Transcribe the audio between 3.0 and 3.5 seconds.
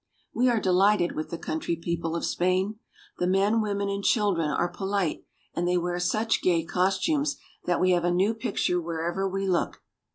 The